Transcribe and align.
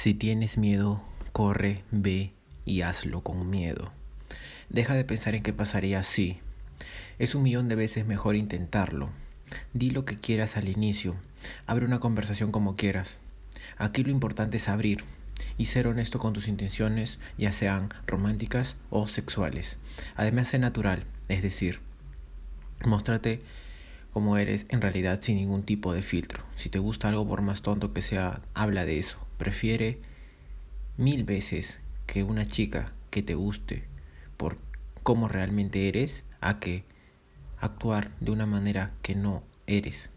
Si 0.00 0.14
tienes 0.14 0.58
miedo, 0.58 1.02
corre, 1.32 1.82
ve 1.90 2.32
y 2.64 2.82
hazlo 2.82 3.24
con 3.24 3.50
miedo. 3.50 3.90
Deja 4.68 4.94
de 4.94 5.04
pensar 5.04 5.34
en 5.34 5.42
qué 5.42 5.52
pasaría 5.52 6.04
si. 6.04 6.38
Es 7.18 7.34
un 7.34 7.42
millón 7.42 7.68
de 7.68 7.74
veces 7.74 8.06
mejor 8.06 8.36
intentarlo. 8.36 9.10
Di 9.72 9.90
lo 9.90 10.04
que 10.04 10.16
quieras 10.16 10.56
al 10.56 10.68
inicio. 10.68 11.16
Abre 11.66 11.84
una 11.84 11.98
conversación 11.98 12.52
como 12.52 12.76
quieras. 12.76 13.18
Aquí 13.76 14.04
lo 14.04 14.10
importante 14.10 14.58
es 14.58 14.68
abrir 14.68 15.02
y 15.56 15.64
ser 15.64 15.88
honesto 15.88 16.20
con 16.20 16.32
tus 16.32 16.46
intenciones, 16.46 17.18
ya 17.36 17.50
sean 17.50 17.88
románticas 18.06 18.76
o 18.90 19.08
sexuales. 19.08 19.78
Además, 20.14 20.46
sé 20.46 20.60
natural, 20.60 21.06
es 21.26 21.42
decir, 21.42 21.80
muéstrate 22.86 23.42
como 24.12 24.36
eres 24.36 24.66
en 24.68 24.80
realidad 24.80 25.18
sin 25.20 25.34
ningún 25.34 25.64
tipo 25.64 25.92
de 25.92 26.02
filtro. 26.02 26.44
Si 26.54 26.68
te 26.68 26.78
gusta 26.78 27.08
algo 27.08 27.26
por 27.26 27.42
más 27.42 27.62
tonto 27.62 27.92
que 27.92 28.02
sea, 28.02 28.42
habla 28.54 28.84
de 28.84 29.00
eso. 29.00 29.27
Prefiere 29.38 30.00
mil 30.96 31.24
veces 31.24 31.80
que 32.06 32.22
una 32.24 32.46
chica 32.46 32.92
que 33.10 33.22
te 33.22 33.34
guste 33.34 33.84
por 34.36 34.58
cómo 35.02 35.28
realmente 35.28 35.88
eres 35.88 36.24
a 36.40 36.58
que 36.58 36.84
actuar 37.60 38.10
de 38.20 38.30
una 38.30 38.46
manera 38.46 38.92
que 39.02 39.14
no 39.14 39.42
eres, 39.66 40.10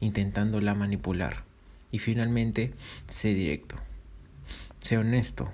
intentándola 0.00 0.74
manipular. 0.74 1.44
Y 1.90 1.98
finalmente, 1.98 2.74
sé 3.06 3.34
directo. 3.34 3.76
Sé 4.80 4.98
honesto. 4.98 5.50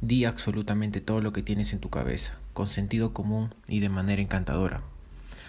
Di 0.00 0.24
absolutamente 0.24 1.00
todo 1.00 1.20
lo 1.20 1.32
que 1.32 1.42
tienes 1.42 1.72
en 1.72 1.80
tu 1.80 1.90
cabeza, 1.90 2.38
con 2.52 2.66
sentido 2.66 3.14
común 3.14 3.54
y 3.68 3.80
de 3.80 3.88
manera 3.88 4.20
encantadora. 4.20 4.82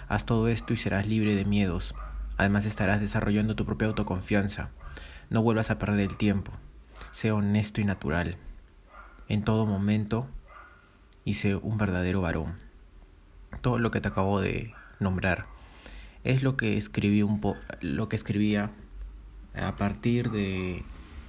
Haz 0.08 0.26
todo 0.26 0.48
esto 0.48 0.74
y 0.74 0.78
serás 0.78 1.08
libre 1.08 1.36
de 1.36 1.46
miedos. 1.46 1.96
Además 2.38 2.66
estarás 2.66 3.02
desarrollando 3.02 3.56
tu 3.56 3.66
propia 3.66 3.88
autoconfianza. 3.88 4.70
No 5.30 5.42
vuelvas 5.42 5.72
a 5.72 5.80
perder 5.80 6.02
el 6.02 6.18
tiempo. 6.18 6.52
Sé 7.12 7.32
honesto 7.32 7.82
y 7.82 7.86
natural 7.86 8.38
en 9.28 9.44
todo 9.44 9.66
momento 9.66 10.28
y 11.26 11.36
sé 11.36 11.56
un 11.56 11.78
verdadero 11.78 12.22
varón. 12.22 12.56
Todo 13.62 13.80
lo 13.80 13.92
que 13.92 14.02
te 14.02 14.08
acabo 14.08 14.42
de 14.42 14.74
nombrar 15.00 15.46
es 16.24 16.44
lo 16.44 16.58
que 16.58 16.78
escribí 16.78 17.22
un 17.22 17.42
po 17.42 17.56
lo 17.82 18.10
que 18.10 18.16
escribía 18.16 18.72
a 19.56 19.76
partir 19.76 20.32
de 20.32 20.84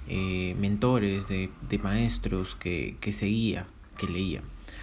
eh, 0.09 0.55
mentores, 0.59 1.29
de, 1.29 1.51
de 1.69 1.79
maestros 1.79 2.57
que, 2.57 2.97
que 3.01 3.13
seguía, 3.13 3.67
que 3.99 4.07
leía. 4.07 4.43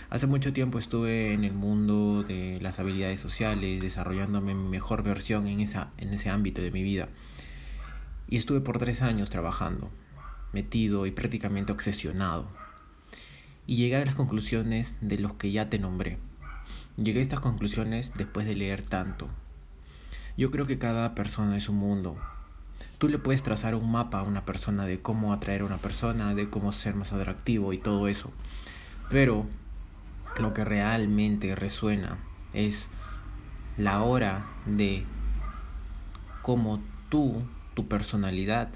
Hace 0.09 0.27
mucho 0.27 0.51
tiempo 0.51 0.77
estuve 0.77 1.33
en 1.33 1.43
el 1.43 1.53
mundo 1.53 2.23
de 2.23 2.59
las 2.61 2.79
habilidades 2.79 3.19
sociales, 3.19 3.81
desarrollándome 3.81 4.53
mi 4.53 4.69
mejor 4.69 5.03
versión 5.03 5.47
en, 5.47 5.61
esa, 5.61 5.91
en 5.97 6.13
ese 6.13 6.29
ámbito 6.29 6.61
de 6.61 6.71
mi 6.71 6.83
vida. 6.83 7.07
Y 8.31 8.37
estuve 8.37 8.61
por 8.61 8.79
tres 8.79 9.03
años 9.03 9.29
trabajando, 9.29 9.91
metido 10.53 11.05
y 11.05 11.11
prácticamente 11.11 11.73
obsesionado. 11.73 12.47
Y 13.67 13.75
llegué 13.75 13.97
a 13.97 14.05
las 14.05 14.15
conclusiones 14.15 14.95
de 15.01 15.19
los 15.19 15.33
que 15.33 15.51
ya 15.51 15.69
te 15.69 15.77
nombré. 15.77 16.17
Llegué 16.95 17.19
a 17.19 17.21
estas 17.21 17.41
conclusiones 17.41 18.13
después 18.15 18.47
de 18.47 18.55
leer 18.55 18.83
tanto. 18.83 19.27
Yo 20.37 20.49
creo 20.49 20.65
que 20.65 20.79
cada 20.79 21.13
persona 21.13 21.57
es 21.57 21.67
un 21.67 21.75
mundo. 21.75 22.17
Tú 22.99 23.09
le 23.09 23.17
puedes 23.17 23.43
trazar 23.43 23.75
un 23.75 23.91
mapa 23.91 24.19
a 24.19 24.23
una 24.23 24.45
persona 24.45 24.85
de 24.85 25.01
cómo 25.01 25.33
atraer 25.33 25.61
a 25.61 25.65
una 25.65 25.79
persona, 25.79 26.33
de 26.33 26.49
cómo 26.49 26.71
ser 26.71 26.95
más 26.95 27.11
atractivo 27.11 27.73
y 27.73 27.79
todo 27.79 28.07
eso. 28.07 28.31
Pero 29.09 29.45
lo 30.39 30.53
que 30.53 30.63
realmente 30.63 31.53
resuena 31.53 32.17
es 32.53 32.87
la 33.75 34.03
hora 34.03 34.45
de 34.65 35.03
cómo 36.41 36.81
tú, 37.09 37.43
tu 37.73 37.87
personalidad, 37.87 38.69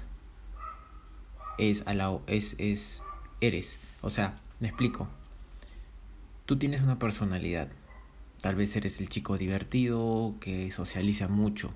es, 1.58 1.86
a 1.86 1.94
la, 1.94 2.18
es, 2.26 2.56
es, 2.58 3.02
eres. 3.40 3.78
O 4.02 4.10
sea, 4.10 4.38
me 4.60 4.68
explico. 4.68 5.08
Tú 6.44 6.56
tienes 6.56 6.82
una 6.82 6.98
personalidad. 6.98 7.68
Tal 8.40 8.54
vez 8.54 8.76
eres 8.76 9.00
el 9.00 9.08
chico 9.08 9.38
divertido, 9.38 10.34
que 10.40 10.70
socializa 10.70 11.28
mucho. 11.28 11.70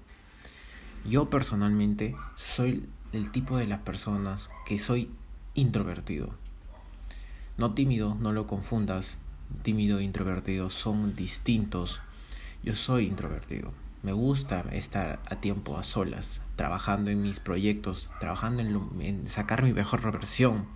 Yo 1.05 1.31
personalmente 1.31 2.15
soy 2.37 2.89
el 3.13 3.33
tipo 3.33 3.57
de 3.57 3.67
las 3.67 3.81
personas 3.81 4.51
que 4.67 4.79
soy 4.79 5.11
introvertido. 5.55 6.31
No 7.57 7.75
tímido, 7.75 8.15
no 8.21 8.33
lo 8.33 8.47
confundas 8.47 9.19
tímido 9.63 9.99
e 9.99 10.05
introvertido 10.05 10.71
son 10.71 11.15
distintos. 11.15 12.01
Yo 12.63 12.75
soy 12.75 13.07
introvertido. 13.07 13.73
Me 14.03 14.13
gusta 14.13 14.65
estar 14.73 15.21
a 15.27 15.37
tiempo 15.37 15.77
a 15.77 15.83
solas, 15.83 16.41
trabajando 16.57 17.11
en 17.11 17.21
mis 17.21 17.39
proyectos, 17.39 18.09
trabajando 18.19 18.63
en, 18.63 19.29
sacar 19.29 19.63
mi 19.63 19.75
mejor 19.75 20.01
versión, 20.11 20.67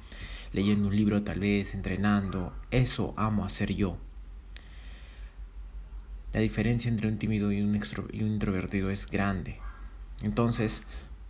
leyendo 0.52 0.88
un 0.88 0.96
libro 0.96 1.22
tal 1.22 1.40
vez, 1.40 1.74
entrenando. 1.74 2.52
Eso 2.70 3.14
amo 3.16 3.46
hacer 3.46 3.74
yo. 3.74 3.96
La 6.34 6.40
diferencia 6.40 6.90
entre 6.90 7.08
un 7.08 7.16
tímido 7.16 7.50
y 7.50 7.62
un, 7.62 7.80
y 8.12 8.22
un 8.22 8.32
introvertido 8.32 8.90
es 8.90 9.06
grande. 9.06 9.58
Entonces, 10.22 10.82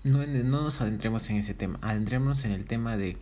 no, 0.03 0.27
no 0.27 0.63
nos 0.63 0.81
adentremos 0.81 1.31
en 1.31 1.37
ese 1.37 1.55
tema, 1.55 1.79
adentrémonos 1.81 2.45
en 2.45 2.53
el 2.53 2.65
tema 2.65 2.97
de 2.97 3.17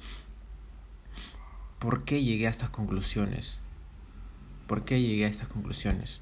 por 1.78 2.04
qué 2.04 2.22
llegué 2.22 2.47
a 2.47 2.50
estas 2.50 2.71
conclusiones. 2.71 3.59
¿Por 4.66 4.84
qué 4.84 5.03
llegué 5.03 5.27
a 5.27 5.28
estas 5.28 5.49
conclusiones? 5.49 6.21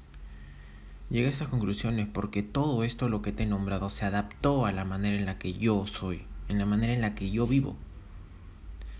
Llegué 1.11 1.27
a 1.27 1.31
estas 1.31 1.49
conclusiones 1.49 2.07
porque 2.07 2.41
todo 2.41 2.85
esto 2.85 3.09
lo 3.09 3.21
que 3.21 3.33
te 3.33 3.43
he 3.43 3.45
nombrado 3.45 3.89
se 3.89 4.05
adaptó 4.05 4.65
a 4.65 4.71
la 4.71 4.85
manera 4.85 5.17
en 5.17 5.25
la 5.25 5.37
que 5.37 5.51
yo 5.55 5.85
soy, 5.85 6.21
en 6.47 6.57
la 6.57 6.65
manera 6.65 6.93
en 6.93 7.01
la 7.01 7.15
que 7.15 7.29
yo 7.31 7.45
vivo. 7.47 7.75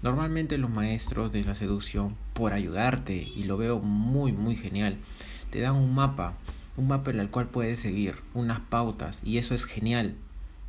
Normalmente 0.04 0.58
los 0.58 0.70
maestros 0.70 1.32
de 1.32 1.46
la 1.46 1.56
seducción, 1.56 2.18
por 2.34 2.52
ayudarte, 2.52 3.16
y 3.16 3.46
lo 3.46 3.56
veo 3.56 3.80
muy, 3.80 4.34
muy 4.34 4.58
genial, 4.58 4.98
te 5.52 5.62
dan 5.62 5.78
un 5.78 5.96
mapa, 5.96 6.34
un 6.76 6.90
mapa 6.90 7.12
en 7.12 7.22
el 7.22 7.30
cual 7.30 7.48
puedes 7.48 7.80
seguir, 7.80 8.18
unas 8.34 8.60
pautas, 8.60 9.22
y 9.24 9.38
eso 9.38 9.56
es 9.56 9.64
genial, 9.64 10.18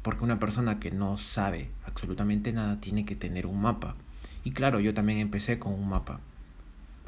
porque 0.02 0.22
una 0.22 0.38
persona 0.38 0.78
que 0.78 0.92
no 0.92 1.16
sabe 1.16 1.70
absolutamente 1.84 2.52
nada 2.52 2.78
tiene 2.78 3.04
que 3.04 3.16
tener 3.16 3.46
un 3.46 3.60
mapa. 3.60 3.96
Y 4.44 4.52
claro, 4.52 4.78
yo 4.78 4.94
también 4.94 5.18
empecé 5.18 5.58
con 5.58 5.72
un 5.72 5.88
mapa, 5.88 6.20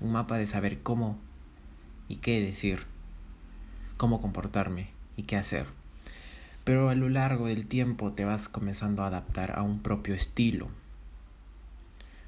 un 0.01 0.11
mapa 0.11 0.39
de 0.39 0.47
saber 0.47 0.83
cómo 0.83 1.21
y 2.09 2.17
qué 2.17 2.41
decir, 2.41 2.93
cómo 4.05 4.21
comportarme 4.21 4.89
y 5.17 5.23
qué 5.23 5.39
hacer. 5.39 5.65
Pero 6.63 6.91
a 6.91 6.95
lo 6.95 7.09
largo 7.09 7.47
del 7.47 7.65
tiempo 7.65 8.13
te 8.13 8.27
vas 8.27 8.51
comenzando 8.51 9.03
a 9.03 9.07
adaptar 9.07 9.59
a 9.59 9.63
un 9.63 9.81
propio 9.81 10.15
estilo, 10.15 10.69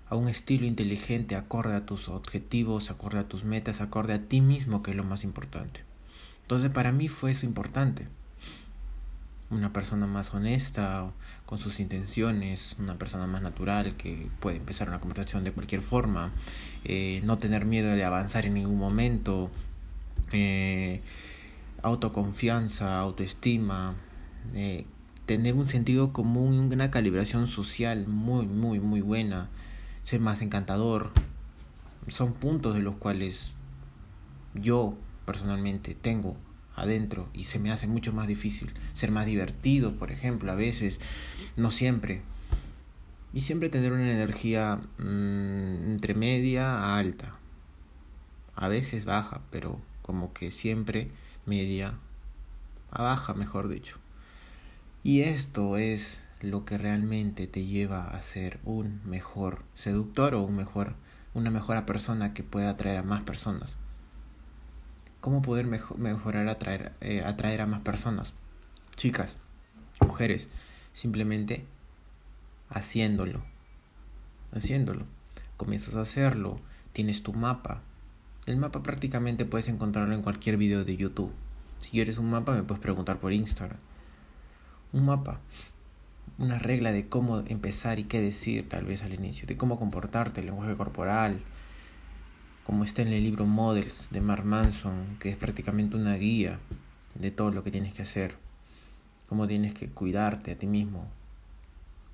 a 0.08 0.16
un 0.16 0.30
estilo 0.30 0.64
inteligente 0.64 1.36
acorde 1.36 1.76
a 1.76 1.84
tus 1.84 2.08
objetivos, 2.08 2.90
acorde 2.90 3.18
a 3.18 3.28
tus 3.28 3.44
metas, 3.44 3.82
acorde 3.82 4.14
a 4.14 4.22
ti 4.22 4.40
mismo, 4.40 4.82
que 4.82 4.92
es 4.92 4.96
lo 4.96 5.04
más 5.04 5.22
importante. 5.22 5.82
Entonces 6.40 6.70
para 6.70 6.92
mí 6.92 7.08
fue 7.08 7.32
eso 7.32 7.44
importante. 7.44 8.06
Una 9.50 9.74
persona 9.74 10.06
más 10.06 10.32
honesta 10.32 11.10
con 11.44 11.58
sus 11.58 11.78
intenciones, 11.78 12.74
una 12.78 12.94
persona 12.94 13.26
más 13.26 13.42
natural 13.42 13.96
que 13.98 14.28
puede 14.40 14.56
empezar 14.56 14.88
una 14.88 15.00
conversación 15.00 15.44
de 15.44 15.52
cualquier 15.52 15.82
forma, 15.82 16.32
eh, 16.84 17.20
no 17.22 17.36
tener 17.36 17.66
miedo 17.66 17.90
de 17.90 18.02
avanzar 18.02 18.46
en 18.46 18.54
ningún 18.54 18.78
momento, 18.78 19.50
eh, 20.32 21.02
autoconfianza, 21.82 22.98
autoestima, 22.98 23.94
eh, 24.54 24.86
tener 25.26 25.54
un 25.54 25.68
sentido 25.68 26.12
común 26.12 26.70
y 26.70 26.74
una 26.74 26.90
calibración 26.90 27.48
social 27.48 28.06
muy, 28.06 28.46
muy, 28.46 28.80
muy 28.80 29.00
buena, 29.00 29.48
ser 30.02 30.20
más 30.20 30.42
encantador, 30.42 31.12
son 32.08 32.32
puntos 32.32 32.74
de 32.74 32.82
los 32.82 32.96
cuales 32.96 33.50
yo 34.54 34.96
personalmente 35.24 35.94
tengo 35.94 36.36
adentro 36.76 37.28
y 37.32 37.44
se 37.44 37.58
me 37.58 37.72
hace 37.72 37.86
mucho 37.86 38.12
más 38.12 38.28
difícil 38.28 38.72
ser 38.92 39.10
más 39.10 39.26
divertido, 39.26 39.96
por 39.96 40.12
ejemplo, 40.12 40.52
a 40.52 40.54
veces, 40.54 41.00
no 41.56 41.70
siempre. 41.70 42.22
Y 43.32 43.40
siempre 43.40 43.68
tener 43.68 43.92
una 43.92 44.10
energía 44.10 44.80
mm, 44.98 45.90
entre 45.90 46.14
media 46.14 46.78
a 46.78 46.98
alta. 46.98 47.34
A 48.54 48.68
veces 48.68 49.04
baja, 49.04 49.42
pero 49.50 49.78
como 50.02 50.32
que 50.32 50.50
siempre 50.50 51.10
media 51.46 51.94
a 52.90 53.02
baja, 53.02 53.34
mejor 53.34 53.68
dicho. 53.68 53.98
Y 55.02 55.22
esto 55.22 55.76
es 55.76 56.24
lo 56.40 56.64
que 56.64 56.78
realmente 56.78 57.46
te 57.46 57.64
lleva 57.64 58.08
a 58.08 58.20
ser 58.22 58.58
un 58.64 59.00
mejor 59.04 59.62
seductor 59.74 60.34
o 60.34 60.42
un 60.42 60.56
mejor, 60.56 60.94
una 61.34 61.50
mejor 61.50 61.84
persona 61.86 62.34
que 62.34 62.42
pueda 62.42 62.70
atraer 62.70 62.98
a 62.98 63.02
más 63.02 63.22
personas. 63.22 63.76
¿Cómo 65.20 65.42
poder 65.42 65.66
mejorar 65.66 66.48
atraer, 66.48 66.92
eh, 67.00 67.22
atraer 67.24 67.62
a 67.62 67.66
más 67.66 67.80
personas? 67.80 68.32
Chicas, 68.96 69.36
mujeres, 70.00 70.48
simplemente 70.92 71.64
haciéndolo. 72.68 73.42
Haciéndolo. 74.52 75.04
Comienzas 75.56 75.96
a 75.96 76.02
hacerlo, 76.02 76.60
tienes 76.92 77.22
tu 77.22 77.32
mapa, 77.32 77.82
el 78.46 78.56
mapa 78.56 78.82
prácticamente 78.82 79.44
puedes 79.44 79.68
encontrarlo 79.68 80.14
en 80.14 80.22
cualquier 80.22 80.56
video 80.56 80.84
de 80.84 80.96
YouTube. 80.96 81.32
Si 81.80 81.90
quieres 81.90 82.16
un 82.16 82.30
mapa 82.30 82.54
me 82.54 82.62
puedes 82.62 82.80
preguntar 82.80 83.18
por 83.18 83.32
Instagram. 83.32 83.78
Un 84.92 85.04
mapa. 85.04 85.40
una 86.38 86.58
regla 86.58 86.92
de 86.92 87.08
cómo 87.08 87.40
empezar 87.46 87.98
y 87.98 88.04
qué 88.04 88.20
decir 88.20 88.68
tal 88.68 88.84
vez 88.84 89.02
al 89.02 89.14
inicio, 89.14 89.46
de 89.46 89.56
cómo 89.56 89.78
comportarte, 89.78 90.40
el 90.40 90.46
lenguaje 90.46 90.76
corporal, 90.76 91.40
como 92.64 92.84
está 92.84 93.02
en 93.02 93.08
el 93.08 93.22
libro 93.22 93.46
Models 93.46 94.08
de 94.10 94.20
Mark 94.20 94.44
Manson, 94.44 95.16
que 95.18 95.30
es 95.30 95.36
prácticamente 95.36 95.96
una 95.96 96.14
guía 96.16 96.58
de 97.14 97.30
todo 97.30 97.50
lo 97.50 97.64
que 97.64 97.70
tienes 97.70 97.94
que 97.94 98.02
hacer, 98.02 98.36
cómo 99.28 99.46
tienes 99.46 99.72
que 99.72 99.88
cuidarte 99.88 100.52
a 100.52 100.58
ti 100.58 100.66
mismo. 100.66 101.08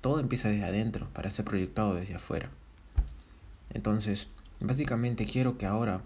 Todo 0.01 0.19
empieza 0.19 0.49
desde 0.49 0.65
adentro 0.65 1.09
para 1.13 1.29
ser 1.29 1.45
proyectado 1.45 1.95
desde 1.95 2.15
afuera. 2.15 2.49
Entonces, 3.73 4.27
básicamente 4.63 5.25
quiero 5.25 5.57
que 5.57 5.65
ahora 5.65 6.01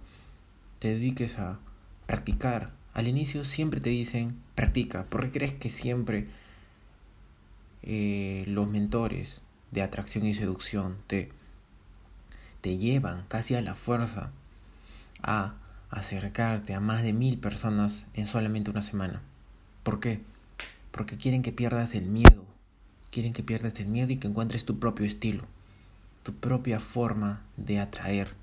te 0.79 0.89
dediques 0.89 1.39
a 1.39 1.59
practicar. 2.05 2.71
Al 2.93 3.07
inicio 3.07 3.43
siempre 3.43 3.79
te 3.79 3.89
dicen 3.89 4.35
practica, 4.55 5.05
porque 5.09 5.31
crees 5.31 5.53
que 5.53 5.69
siempre 5.69 6.27
eh, 7.83 8.43
los 8.47 8.67
mentores 8.67 9.41
de 9.71 9.83
atracción 9.83 10.25
y 10.25 10.33
seducción 10.33 10.97
te, 11.07 11.29
te 12.61 12.77
llevan 12.77 13.23
casi 13.27 13.55
a 13.55 13.61
la 13.61 13.75
fuerza 13.75 14.31
a 15.21 15.53
acercarte 15.89 16.73
a 16.73 16.79
más 16.79 17.03
de 17.03 17.13
mil 17.13 17.37
personas 17.37 18.05
en 18.13 18.27
solamente 18.27 18.71
una 18.71 18.81
semana. 18.81 19.21
¿Por 19.83 19.99
qué? 19.99 20.21
Porque 20.91 21.17
quieren 21.17 21.43
que 21.43 21.51
pierdas 21.51 21.93
el 21.93 22.05
miedo. 22.05 22.43
Quieren 23.11 23.33
que 23.33 23.43
pierdas 23.43 23.79
el 23.79 23.87
miedo 23.87 24.11
y 24.11 24.17
que 24.17 24.27
encuentres 24.27 24.65
tu 24.65 24.79
propio 24.79 25.05
estilo, 25.05 25.45
tu 26.23 26.33
propia 26.33 26.79
forma 26.79 27.41
de 27.55 27.79
atraer. 27.79 28.33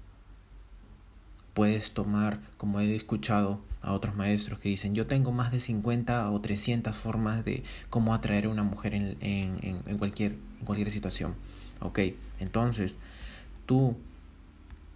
Puedes 1.54 1.92
tomar, 1.92 2.40
como 2.56 2.80
he 2.80 2.94
escuchado, 2.94 3.60
a 3.84 3.92
otros 3.92 4.16
maestros 4.16 4.58
que 4.58 4.70
dicen, 4.70 4.94
yo 4.94 5.06
tengo 5.06 5.30
más 5.30 5.52
de 5.52 5.60
50 5.60 6.30
o 6.30 6.40
300 6.40 6.96
formas 6.96 7.44
de 7.44 7.62
cómo 7.90 8.14
atraer 8.14 8.46
a 8.46 8.48
una 8.48 8.62
mujer 8.62 8.94
en, 8.94 9.16
en, 9.20 9.58
en, 9.62 9.98
cualquier, 9.98 10.32
en 10.32 10.64
cualquier 10.64 10.90
situación. 10.90 11.34
Ok, 11.80 12.00
entonces 12.40 12.96
tú 13.66 13.96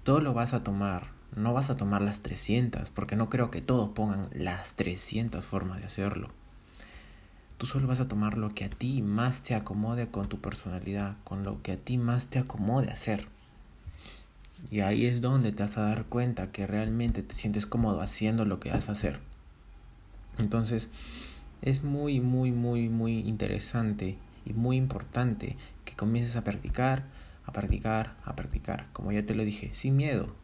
todo 0.04 0.20
lo 0.20 0.32
vas 0.32 0.54
a 0.54 0.64
tomar, 0.64 1.08
no 1.36 1.52
vas 1.52 1.68
a 1.68 1.76
tomar 1.76 2.00
las 2.00 2.20
300, 2.20 2.88
porque 2.88 3.14
no 3.14 3.28
creo 3.28 3.50
que 3.50 3.60
todos 3.60 3.90
pongan 3.90 4.28
las 4.32 4.72
300 4.72 5.44
formas 5.44 5.80
de 5.80 5.86
hacerlo. 5.86 6.30
Tú 7.58 7.66
solo 7.66 7.88
vas 7.88 8.00
a 8.00 8.08
tomar 8.08 8.38
lo 8.38 8.54
que 8.54 8.64
a 8.64 8.70
ti 8.70 9.02
más 9.02 9.42
te 9.42 9.54
acomode 9.54 10.08
con 10.08 10.28
tu 10.28 10.40
personalidad, 10.40 11.16
con 11.24 11.44
lo 11.44 11.60
que 11.60 11.72
a 11.72 11.76
ti 11.76 11.98
más 11.98 12.28
te 12.28 12.38
acomode 12.38 12.90
hacer. 12.90 13.28
Y 14.70 14.80
ahí 14.80 15.06
es 15.06 15.20
donde 15.20 15.52
te 15.52 15.62
vas 15.62 15.78
a 15.78 15.82
dar 15.82 16.04
cuenta 16.06 16.52
que 16.52 16.66
realmente 16.66 17.22
te 17.22 17.34
sientes 17.34 17.66
cómodo 17.66 18.00
haciendo 18.02 18.44
lo 18.44 18.60
que 18.60 18.70
vas 18.70 18.88
a 18.88 18.92
hacer. 18.92 19.20
Entonces, 20.38 20.88
es 21.62 21.82
muy, 21.82 22.20
muy, 22.20 22.52
muy, 22.52 22.88
muy 22.88 23.20
interesante 23.20 24.16
y 24.44 24.52
muy 24.52 24.76
importante 24.76 25.56
que 25.84 25.94
comiences 25.94 26.36
a 26.36 26.44
practicar, 26.44 27.04
a 27.46 27.52
practicar, 27.52 28.14
a 28.24 28.36
practicar. 28.36 28.86
Como 28.92 29.12
ya 29.12 29.24
te 29.24 29.34
lo 29.34 29.44
dije, 29.44 29.70
sin 29.74 29.96
miedo. 29.96 30.34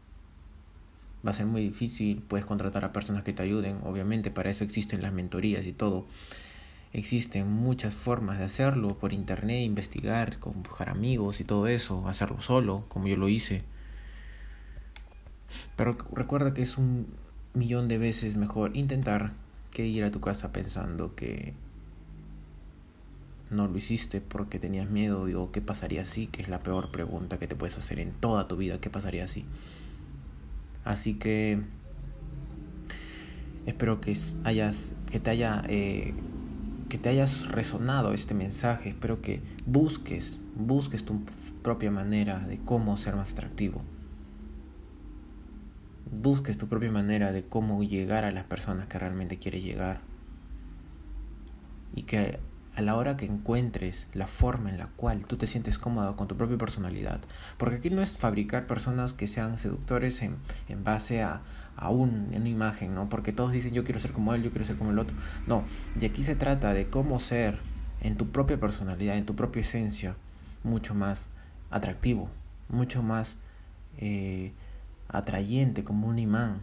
Va 1.26 1.31
a 1.31 1.34
ser 1.34 1.46
muy 1.46 1.62
difícil, 1.62 2.22
puedes 2.26 2.44
contratar 2.44 2.84
a 2.84 2.93
personas 2.93 3.25
que 3.25 3.32
te 3.32 3.43
ayuden, 3.43 3.78
obviamente 3.84 4.31
para 4.31 4.50
eso 4.50 4.64
existen 4.64 5.00
las 5.00 5.12
mentorías 5.12 5.64
y 5.67 5.72
todo. 5.72 6.06
Existen 6.93 7.50
muchas 7.50 7.94
formas 7.94 8.38
de 8.38 8.44
hacerlo 8.44 8.99
por 8.99 9.12
internet, 9.12 9.64
investigar, 9.64 10.38
buscar 10.40 10.90
amigos 10.90 11.40
y 11.40 11.44
todo 11.44 11.67
eso, 11.67 12.06
hacerlo 12.08 12.43
solo, 12.43 12.84
como 12.88 13.08
yo 13.08 13.17
lo 13.17 13.28
hice. 13.28 13.62
Pero 15.76 15.96
recuerda 16.12 16.55
que 16.55 16.62
es 16.62 16.79
un 16.79 17.06
millón 17.55 17.88
de 17.88 17.99
veces 17.99 18.37
mejor 18.37 18.76
intentar 18.76 19.32
que 19.70 19.87
ir 19.87 20.05
a 20.05 20.11
tu 20.11 20.20
casa 20.20 20.52
pensando 20.52 21.14
que 21.14 21.55
no 23.50 23.67
lo 23.67 23.76
hiciste 23.76 24.20
porque 24.20 24.58
tenías 24.58 24.88
miedo 24.88 25.26
o 25.41 25.52
qué 25.52 25.61
pasaría 25.61 26.05
si, 26.05 26.26
que 26.26 26.43
es 26.43 26.49
la 26.49 26.61
peor 26.61 26.91
pregunta 26.91 27.38
que 27.38 27.46
te 27.46 27.56
puedes 27.56 27.76
hacer 27.79 28.00
en 28.00 28.12
toda 28.12 28.49
tu 28.49 28.56
vida, 28.56 28.81
qué 28.81 28.91
pasaría 28.91 29.26
si. 29.26 29.44
Así 30.85 31.14
que 31.14 31.61
espero 33.67 34.00
que 34.00 34.17
hayas, 34.44 34.93
que 35.11 35.20
te 35.20 35.31
haya, 35.31 35.62
eh, 35.69 36.14
que 36.88 36.99
te 36.99 37.08
hayas 37.08 37.49
resonado 37.49 38.12
este 38.12 38.35
mensaje. 38.35 38.91
Espero 38.91 39.23
que 39.23 39.41
busques, 39.67 40.41
busques 40.56 41.05
tu 41.05 41.25
propia 41.62 41.91
manera 41.91 42.41
de 42.41 42.58
cómo 42.58 42.96
ser 42.96 43.17
más 43.17 43.32
atractivo 43.32 43.82
busques 46.11 46.59
tu 46.59 46.69
propia 46.69 46.91
manera 46.91 47.33
de 47.33 47.45
cómo 47.45 47.83
llegar 47.83 48.25
a 48.25 48.33
las 48.33 48.45
personas 48.45 48.89
que 48.89 48.99
realmente 48.99 49.39
quieres 49.39 49.62
llegar. 49.62 50.01
Y 51.95 52.03
que 52.03 52.39
a 52.77 52.83
la 52.83 52.97
hora 52.97 53.17
que 53.17 53.25
encuentres 53.25 54.09
la 54.15 54.27
forma 54.27 54.69
en 54.69 54.79
la 54.79 54.89
cual 54.89 55.27
tú 55.27 55.37
te 55.37 55.47
sientes 55.47 55.79
cómodo 55.79 56.17
con 56.17 56.27
tu 56.27 56.37
propia 56.37 56.59
personalidad. 56.59 57.21
Porque 57.56 57.77
aquí 57.77 57.91
no 57.91 58.03
es 58.03 58.19
fabricar 58.19 58.67
personas 58.67 59.12
que 59.12 59.29
sean 59.29 59.59
seductores 59.59 60.23
en, 60.23 60.37
en 60.69 60.83
base 60.83 61.23
a, 61.23 61.43
a 61.77 61.91
un, 61.91 62.33
una 62.35 62.49
imagen, 62.49 62.95
¿no? 62.95 63.09
Porque 63.09 63.33
todos 63.33 63.53
dicen 63.53 63.73
yo 63.73 63.85
quiero 63.85 64.01
ser 64.01 64.12
como 64.12 64.35
él, 64.35 64.43
yo 64.43 64.51
quiero 64.51 64.65
ser 64.65 64.77
como 64.77 64.91
el 64.91 64.99
otro. 64.99 65.17
No, 65.47 65.65
de 65.95 66.06
aquí 66.06 66.23
se 66.23 66.35
trata 66.35 66.75
de 66.75 66.89
cómo 66.89 67.21
ser 67.21 67.61
en 68.01 68.17
tu 68.17 68.31
propia 68.31 68.59
personalidad, 68.59 69.17
en 69.17 69.27
tu 69.27 69.37
propia 69.37 69.61
esencia, 69.61 70.17
mucho 70.65 70.95
más 70.95 71.29
atractivo, 71.71 72.29
mucho 72.69 73.03
más 73.03 73.37
eh, 73.99 74.53
atrayente 75.09 75.85
como 75.85 76.09
un 76.09 76.19
imán. 76.19 76.61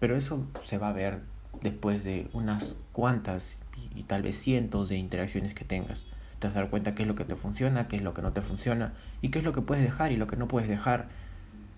Pero 0.00 0.16
eso 0.16 0.46
se 0.64 0.78
va 0.78 0.88
a 0.88 0.92
ver 0.92 1.20
después 1.62 2.04
de 2.04 2.28
unas 2.32 2.76
cuantas 2.92 3.60
y, 3.94 4.02
tal 4.04 4.22
vez 4.22 4.36
cientos 4.36 4.88
de 4.88 4.96
interacciones 4.96 5.54
que 5.54 5.64
tengas. 5.64 6.04
Te 6.38 6.48
vas 6.48 6.56
a 6.56 6.60
dar 6.60 6.70
cuenta 6.70 6.94
qué 6.94 7.02
es 7.02 7.08
lo 7.08 7.14
que 7.14 7.24
te 7.24 7.36
funciona, 7.36 7.88
qué 7.88 7.96
es 7.96 8.02
lo 8.02 8.12
que 8.12 8.22
no 8.22 8.32
te 8.32 8.42
funciona 8.42 8.92
y 9.22 9.30
qué 9.30 9.38
es 9.38 9.44
lo 9.44 9.52
que 9.52 9.62
puedes 9.62 9.82
dejar 9.82 10.12
y 10.12 10.16
lo 10.16 10.26
que 10.26 10.36
no 10.36 10.48
puedes 10.48 10.68
dejar, 10.68 11.08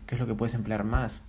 qué 0.06 0.16
es 0.16 0.20
lo 0.20 0.26
que 0.26 0.34
puedes 0.34 0.54
emplear 0.54 0.84
más. 0.84 1.20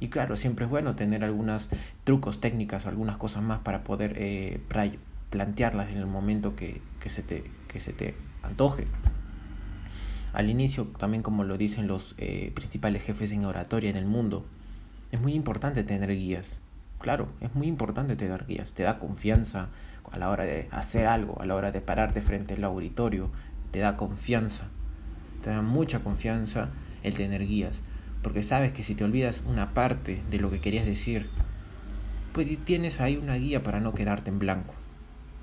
Y 0.00 0.08
claro, 0.08 0.36
siempre 0.36 0.64
es 0.64 0.70
bueno 0.70 0.94
tener 0.94 1.24
algunos 1.24 1.70
trucos, 2.04 2.40
técnicas, 2.40 2.86
algunas 2.86 3.16
cosas 3.16 3.42
más 3.42 3.60
para 3.60 3.84
poder 3.84 4.14
eh, 4.16 4.60
plantearlas 5.30 5.90
en 5.90 5.98
el 5.98 6.06
momento 6.06 6.54
que, 6.56 6.80
se 7.06 7.22
te 7.22 8.14
antoje. 8.42 8.86
Al 10.32 10.50
inicio, 10.50 10.86
también 10.98 11.22
como 11.22 11.44
lo 11.44 11.56
dicen 11.56 11.86
los 11.86 12.14
eh, 12.18 12.52
principales 12.54 13.02
jefes 13.02 13.32
en 13.32 13.44
oratoria 13.44 13.90
en 13.90 13.96
el 13.96 14.06
mundo, 14.06 14.44
es 15.10 15.20
muy 15.20 15.34
importante 15.34 15.84
tener 15.84 16.10
guías. 16.10 16.60
Claro, 17.00 17.28
es 17.40 17.54
muy 17.54 17.66
importante 17.66 18.16
tener 18.16 18.44
guías. 18.46 18.74
Te 18.74 18.82
da 18.82 18.98
confianza 18.98 19.68
a 20.10 20.18
la 20.18 20.30
hora 20.30 20.44
de 20.44 20.68
hacer 20.70 21.06
algo, 21.06 21.40
a 21.40 21.46
la 21.46 21.54
hora 21.54 21.70
de 21.70 21.80
pararte 21.80 22.20
frente 22.20 22.54
al 22.54 22.64
auditorio. 22.64 23.30
Te 23.70 23.78
da 23.78 23.96
confianza. 23.96 24.66
Te 25.42 25.50
da 25.50 25.62
mucha 25.62 26.00
confianza 26.00 26.70
el 27.02 27.14
tener 27.14 27.46
guías. 27.46 27.80
Porque 28.22 28.42
sabes 28.42 28.72
que 28.72 28.82
si 28.82 28.94
te 28.94 29.04
olvidas 29.04 29.42
una 29.46 29.74
parte 29.74 30.22
de 30.28 30.38
lo 30.38 30.50
que 30.50 30.60
querías 30.60 30.84
decir, 30.84 31.30
pues 32.32 32.48
tienes 32.64 33.00
ahí 33.00 33.16
una 33.16 33.36
guía 33.36 33.62
para 33.62 33.80
no 33.80 33.94
quedarte 33.94 34.30
en 34.30 34.38
blanco. 34.38 34.74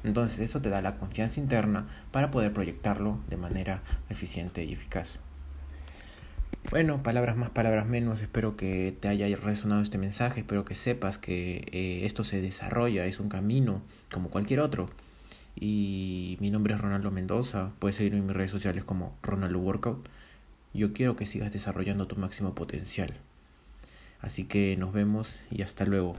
Entonces 0.05 0.39
eso 0.39 0.61
te 0.61 0.69
da 0.69 0.81
la 0.81 0.97
confianza 0.97 1.39
interna 1.39 1.87
para 2.11 2.29
poder 2.29 2.53
proyectarlo 2.53 3.19
de 3.27 3.37
manera 3.37 3.81
eficiente 4.09 4.63
y 4.63 4.73
eficaz. 4.73 5.19
Bueno, 6.69 7.03
palabras 7.03 7.35
más, 7.35 7.49
palabras 7.49 7.87
menos, 7.87 8.21
espero 8.21 8.55
que 8.55 8.95
te 8.99 9.07
haya 9.07 9.27
resonado 9.35 9.81
este 9.81 9.97
mensaje, 9.97 10.41
espero 10.41 10.63
que 10.63 10.75
sepas 10.75 11.17
que 11.17 11.67
eh, 11.71 12.05
esto 12.05 12.23
se 12.23 12.41
desarrolla, 12.41 13.05
es 13.05 13.19
un 13.19 13.29
camino 13.29 13.81
como 14.11 14.29
cualquier 14.29 14.59
otro. 14.59 14.89
Y 15.55 16.37
mi 16.39 16.51
nombre 16.51 16.73
es 16.73 16.81
Ronaldo 16.81 17.11
Mendoza, 17.11 17.71
puedes 17.79 17.95
seguirme 17.95 18.19
en 18.19 18.27
mis 18.27 18.35
redes 18.35 18.51
sociales 18.51 18.83
como 18.83 19.15
Ronaldo 19.23 19.59
Workout. 19.59 20.07
Yo 20.73 20.93
quiero 20.93 21.15
que 21.15 21.25
sigas 21.25 21.51
desarrollando 21.53 22.07
tu 22.07 22.15
máximo 22.15 22.53
potencial. 22.53 23.15
Así 24.19 24.45
que 24.45 24.75
nos 24.77 24.93
vemos 24.93 25.41
y 25.51 25.61
hasta 25.61 25.85
luego. 25.85 26.15